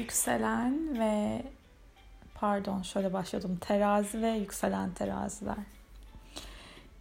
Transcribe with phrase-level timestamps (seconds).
[0.00, 1.42] Yükselen ve
[2.34, 3.58] pardon şöyle başladım.
[3.60, 5.56] Terazi ve yükselen teraziler.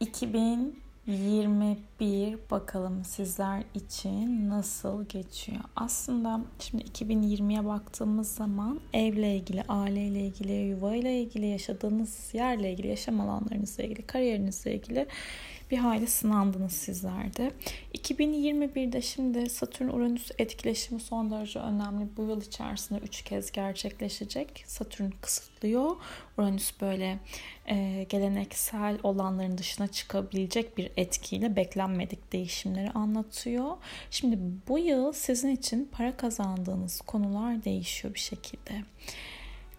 [0.00, 5.60] 2021 bakalım sizler için nasıl geçiyor?
[5.76, 13.20] Aslında şimdi 2020'ye baktığımız zaman evle ilgili, aileyle ilgili, yuvayla ilgili, yaşadığınız yerle ilgili, yaşam
[13.20, 15.06] alanlarınızla ilgili, kariyerinizle ilgili
[15.70, 17.52] bir hayli sınandınız sizler de.
[17.94, 22.08] 2021'de şimdi Satürn-Uranüs etkileşimi son derece önemli.
[22.16, 24.64] Bu yıl içerisinde 3 kez gerçekleşecek.
[24.66, 25.96] Satürn kısıtlıyor.
[26.38, 27.18] Uranüs böyle
[27.66, 33.76] e, geleneksel olanların dışına çıkabilecek bir etkiyle beklenmedik değişimleri anlatıyor.
[34.10, 38.84] Şimdi bu yıl sizin için para kazandığınız konular değişiyor bir şekilde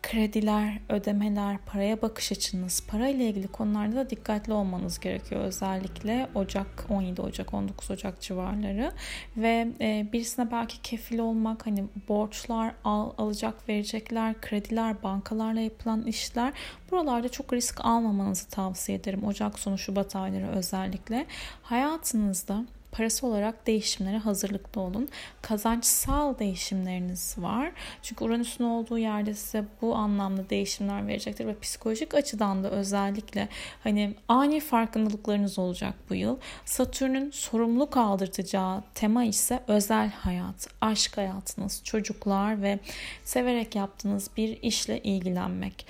[0.05, 5.41] krediler, ödemeler, paraya bakış açınız, parayla ilgili konularda da dikkatli olmanız gerekiyor.
[5.41, 8.91] Özellikle Ocak, 17 Ocak, 19 Ocak civarları
[9.37, 16.53] ve e, birisine belki kefil olmak, hani borçlar, al, alacak verecekler, krediler, bankalarla yapılan işler
[16.91, 19.23] buralarda çok risk almamanızı tavsiye ederim.
[19.23, 21.25] Ocak sonu Şubat ayları özellikle
[21.63, 22.65] hayatınızda
[22.97, 25.09] parası olarak değişimlere hazırlıklı olun.
[25.41, 27.71] Kazançsal değişimleriniz var.
[28.01, 33.47] Çünkü Uranüs'ün olduğu yerde size bu anlamda değişimler verecektir ve psikolojik açıdan da özellikle
[33.83, 36.37] hani ani farkındalıklarınız olacak bu yıl.
[36.65, 42.79] Satürn'ün sorumluluk aldırtacağı tema ise özel hayat, aşk hayatınız, çocuklar ve
[43.23, 45.85] severek yaptığınız bir işle ilgilenmek.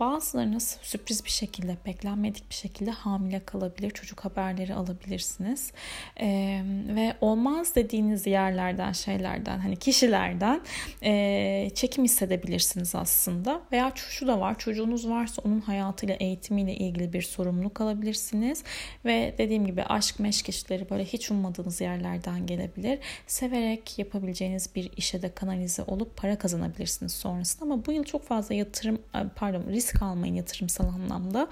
[0.00, 3.90] Bazılarınız sürpriz bir şekilde, beklenmedik bir şekilde hamile kalabilir.
[3.90, 5.72] Çocuk haberleri alabilirsiniz.
[6.20, 10.60] Ee, ve olmaz dediğiniz yerlerden, şeylerden, hani kişilerden
[11.02, 13.60] e, çekim hissedebilirsiniz aslında.
[13.72, 18.64] Veya şu da var, çocuğunuz varsa onun hayatıyla, eğitimiyle ilgili bir sorumluluk alabilirsiniz.
[19.04, 22.98] Ve dediğim gibi aşk meşk işleri böyle hiç ummadığınız yerlerden gelebilir.
[23.26, 27.64] Severek yapabileceğiniz bir işe de kanalize olup para kazanabilirsiniz sonrasında.
[27.64, 28.98] Ama bu yıl çok fazla yatırım,
[29.36, 31.48] pardon risk risk almayın yatırımsal anlamda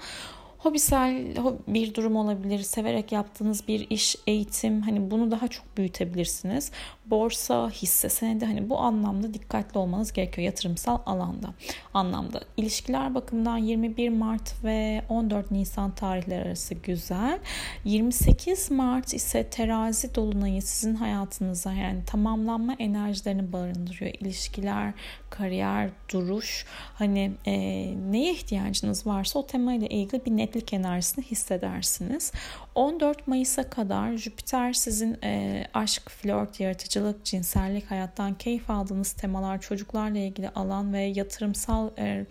[0.59, 1.25] hobisel
[1.67, 2.59] bir durum olabilir.
[2.59, 6.71] Severek yaptığınız bir iş, eğitim hani bunu daha çok büyütebilirsiniz.
[7.05, 11.49] Borsa, hisse senedi hani bu anlamda dikkatli olmanız gerekiyor yatırımsal alanda.
[11.93, 12.41] Anlamda.
[12.57, 17.39] İlişkiler bakımından 21 Mart ve 14 Nisan tarihleri arası güzel.
[17.85, 24.11] 28 Mart ise terazi dolunayı sizin hayatınıza yani tamamlanma enerjilerini barındırıyor.
[24.19, 24.93] İlişkiler,
[25.29, 27.53] kariyer, duruş hani e,
[28.11, 32.31] neye ihtiyacınız varsa o temayla ilgili bir net netlik enerjisini hissedersiniz.
[32.79, 40.17] 14 Mayıs'a kadar Jüpiter sizin e, aşk, flört, yaratıcılık, cinsellik, hayattan keyif aldığınız temalar, çocuklarla
[40.17, 42.25] ilgili alan ve yatırımsal e,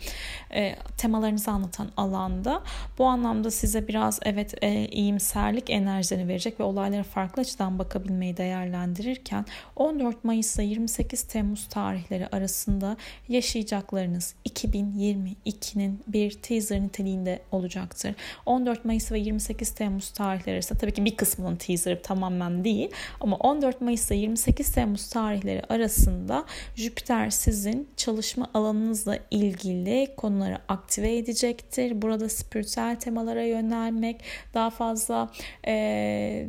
[0.54, 2.62] e, temalarınızı anlatan alanda.
[2.98, 9.44] Bu anlamda size biraz evet e, iyimserlik enerjilerini verecek ve olaylara farklı açıdan bakabilmeyi değerlendirirken
[9.76, 12.96] 14 Mayıs ile 28 Temmuz tarihleri arasında
[13.28, 18.14] yaşayacaklarınız 2022'nin bir teaser niteliğinde olacaktır.
[18.46, 22.90] 14 Mayıs ve 28 Temmuz tarihleri tarihleri arasında tabii ki bir kısmının teaserı tamamen değil
[23.20, 26.44] ama 14 Mayıs ile 28 Temmuz tarihleri arasında
[26.74, 32.02] Jüpiter sizin çalışma alanınızla ilgili konuları aktive edecektir.
[32.02, 34.20] Burada spiritüel temalara yönelmek,
[34.54, 35.30] daha fazla
[35.66, 36.48] e,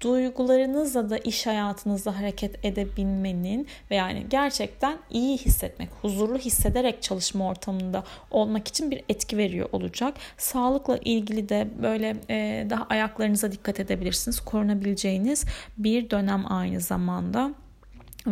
[0.00, 8.04] duygularınızla da iş hayatınızda hareket edebilmenin ve yani gerçekten iyi hissetmek, huzurlu hissederek çalışma ortamında
[8.30, 10.14] olmak için bir etki veriyor olacak.
[10.36, 14.40] Sağlıkla ilgili de böyle e, daha ayaklarınıza dikkat edebilirsiniz.
[14.40, 15.44] Korunabileceğiniz
[15.78, 17.54] bir dönem aynı zamanda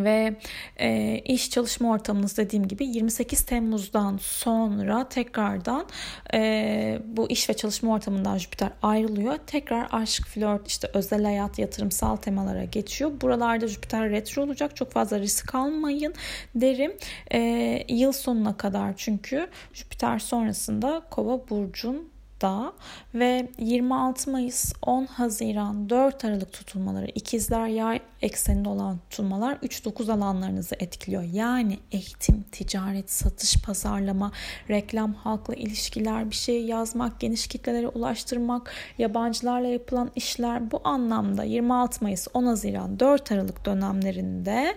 [0.05, 0.37] ve
[0.77, 5.87] e, iş çalışma ortamınız dediğim gibi 28 Temmuz'dan sonra tekrardan
[6.35, 9.37] e, bu iş ve çalışma ortamından Jüpiter ayrılıyor.
[9.47, 13.21] Tekrar aşk, flört, işte özel hayat, yatırımsal temalara geçiyor.
[13.21, 14.77] Buralarda Jüpiter retro olacak.
[14.77, 16.15] Çok fazla risk almayın
[16.55, 16.97] derim.
[17.33, 17.41] E,
[17.89, 22.73] yıl sonuna kadar çünkü Jüpiter sonrasında Kova burcun da
[23.15, 30.75] ve 26 Mayıs 10 Haziran 4 Aralık tutulmaları ikizler yay ekseninde olan tutulmalar 3-9 alanlarınızı
[30.79, 31.23] etkiliyor.
[31.23, 34.33] Yani eğitim, ticaret, satış, pazarlama,
[34.71, 42.05] reklam, halkla ilişkiler, bir şey yazmak, geniş kitlelere ulaştırmak, yabancılarla yapılan işler bu anlamda 26
[42.05, 44.77] Mayıs 10 Haziran 4 Aralık dönemlerinde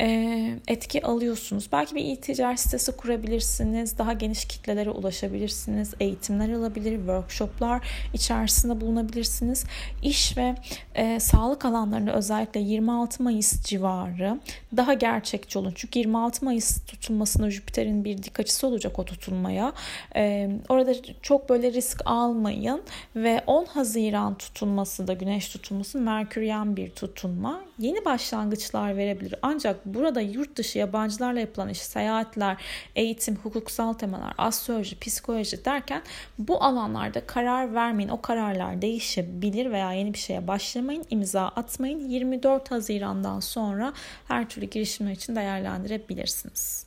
[0.00, 1.68] e, etki alıyorsunuz.
[1.72, 9.64] Belki bir e-ticaret sitesi kurabilirsiniz, daha geniş kitlelere ulaşabilirsiniz, eğitimler alabilirsiniz olabilir, workshoplar içerisinde bulunabilirsiniz.
[10.02, 10.54] İş ve
[10.94, 14.40] e, sağlık alanlarında özellikle 26 Mayıs civarı
[14.76, 15.72] daha gerçekçi olun.
[15.74, 19.72] Çünkü 26 Mayıs tutulmasında Jüpiter'in bir dik açısı olacak o tutulmaya.
[20.16, 22.82] E, orada çok böyle risk almayın
[23.16, 27.60] ve 10 Haziran tutulması da güneş tutulması Merküryen bir tutulma.
[27.78, 29.34] Yeni başlangıçlar verebilir.
[29.42, 32.56] Ancak burada yurt dışı yabancılarla yapılan iş, seyahatler,
[32.96, 36.02] eğitim, hukuksal temalar, astroloji, psikoloji derken
[36.38, 38.08] bu alanlarda karar vermeyin.
[38.08, 42.08] O kararlar değişebilir veya yeni bir şeye başlamayın, imza atmayın.
[42.08, 43.92] 24 Haziran'dan sonra
[44.28, 46.86] her türlü girişimler için değerlendirebilirsiniz.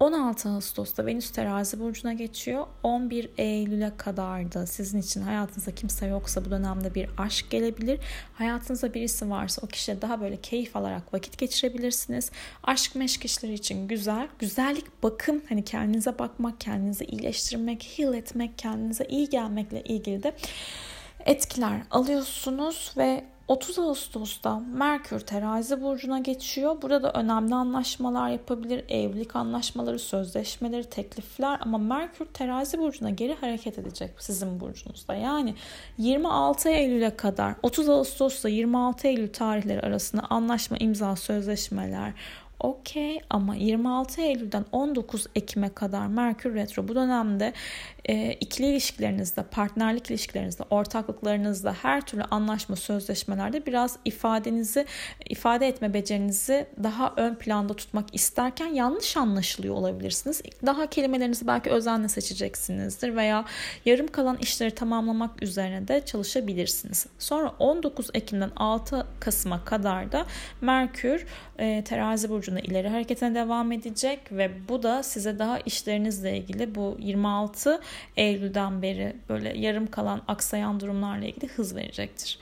[0.00, 2.66] 16 Ağustos'ta Venüs terazi burcuna geçiyor.
[2.82, 8.00] 11 Eylül'e kadar da sizin için hayatınızda kimse yoksa bu dönemde bir aşk gelebilir.
[8.34, 12.30] Hayatınızda birisi varsa o kişiyle daha böyle keyif alarak vakit geçirebilirsiniz.
[12.62, 14.28] Aşk meşk işleri için güzel.
[14.38, 20.32] Güzellik bakım hani kendinize bakmak, kendinizi iyileştirmek, heal etmek, kendinize iyi gelmekle ilgili de
[21.26, 26.82] etkiler alıyorsunuz ve 30 Ağustos'ta Merkür terazi burcuna geçiyor.
[26.82, 28.84] Burada da önemli anlaşmalar yapabilir.
[28.88, 35.14] Evlilik anlaşmaları, sözleşmeleri, teklifler ama Merkür terazi burcuna geri hareket edecek sizin burcunuzda.
[35.14, 35.54] Yani
[35.98, 42.12] 26 Eylül'e kadar 30 Ağustos'ta 26 Eylül tarihleri arasında anlaşma, imza, sözleşmeler,
[42.60, 47.52] okey ama 26 Eylül'den 19 Ekim'e kadar Merkür Retro bu dönemde
[48.08, 54.86] e, ikili ilişkilerinizde, partnerlik ilişkilerinizde, ortaklıklarınızda her türlü anlaşma, sözleşmelerde biraz ifadenizi,
[55.28, 60.42] ifade etme becerinizi daha ön planda tutmak isterken yanlış anlaşılıyor olabilirsiniz.
[60.66, 63.44] Daha kelimelerinizi belki özenle seçeceksinizdir veya
[63.84, 67.06] yarım kalan işleri tamamlamak üzerine de çalışabilirsiniz.
[67.18, 70.26] Sonra 19 Ekim'den 6 Kasım'a kadar da
[70.60, 71.26] Merkür
[71.58, 76.96] e, terazi burcunda ileri hareketine devam edecek ve bu da size daha işlerinizle ilgili bu
[76.98, 77.80] 26
[78.16, 82.38] Eylül'den beri böyle yarım kalan aksayan durumlarla ilgili hız verecektir.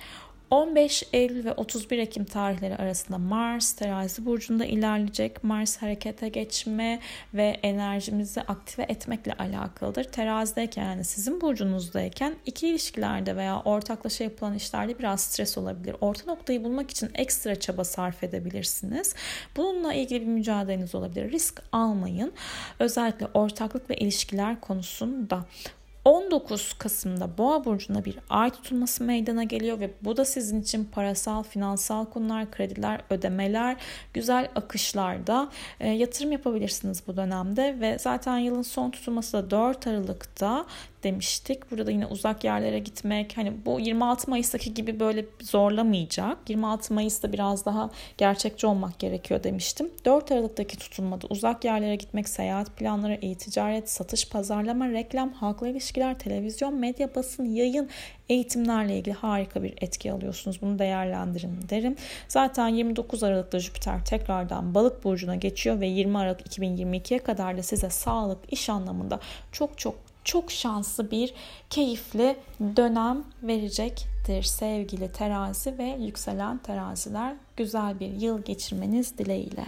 [0.50, 5.44] 15 Eylül ve 31 Ekim tarihleri arasında Mars terazi burcunda ilerleyecek.
[5.44, 7.00] Mars harekete geçme
[7.34, 10.04] ve enerjimizi aktive etmekle alakalıdır.
[10.04, 15.96] Terazideyken yani sizin burcunuzdayken iki ilişkilerde veya ortaklaşa yapılan işlerde biraz stres olabilir.
[16.00, 19.14] Orta noktayı bulmak için ekstra çaba sarf edebilirsiniz.
[19.56, 21.32] Bununla ilgili bir mücadeleniz olabilir.
[21.32, 22.32] Risk almayın.
[22.78, 25.44] Özellikle ortaklık ve ilişkiler konusunda
[26.06, 31.42] 19 Kasım'da Boğa burcunda bir ay tutulması meydana geliyor ve bu da sizin için parasal,
[31.42, 33.76] finansal konular, krediler, ödemeler,
[34.14, 35.48] güzel akışlarda
[35.80, 40.66] e, yatırım yapabilirsiniz bu dönemde ve zaten yılın son tutulması da 4 Aralık'ta
[41.06, 41.70] demiştik.
[41.70, 46.50] Burada yine uzak yerlere gitmek hani bu 26 Mayıs'taki gibi böyle zorlamayacak.
[46.50, 49.90] 26 Mayıs'ta biraz daha gerçekçi olmak gerekiyor demiştim.
[50.04, 56.74] 4 Aralık'taki tutulmada uzak yerlere gitmek, seyahat planları, e-ticaret, satış, pazarlama, reklam, halkla ilişkiler, televizyon,
[56.74, 57.88] medya, basın, yayın,
[58.28, 60.62] eğitimlerle ilgili harika bir etki alıyorsunuz.
[60.62, 61.96] Bunu değerlendirin derim.
[62.28, 67.90] Zaten 29 Aralık'ta Jüpiter tekrardan balık burcuna geçiyor ve 20 Aralık 2022'ye kadar da size
[67.90, 69.20] sağlık, iş anlamında
[69.52, 71.34] çok çok çok şanslı bir
[71.70, 77.34] keyifli dönem verecektir sevgili terazi ve yükselen teraziler.
[77.56, 79.64] Güzel bir yıl geçirmeniz dileğiyle.